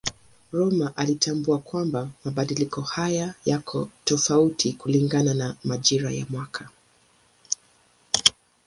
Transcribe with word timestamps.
Rømer 0.53 0.91
alitambua 0.95 1.59
kwamba 1.59 2.09
mabadiliko 2.25 2.81
haya 2.81 3.33
yako 3.45 3.89
tofauti 4.03 4.73
kulingana 4.73 5.33
na 5.33 5.55
majira 5.63 6.11
ya 6.11 6.25
mwaka. 6.29 6.69